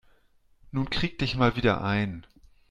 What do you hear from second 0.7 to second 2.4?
Nun krieg dich mal wieder ein.